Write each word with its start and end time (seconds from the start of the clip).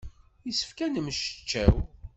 Yessefk 0.45 0.79
ad 0.79 0.91
nemmecčaw. 0.93 1.75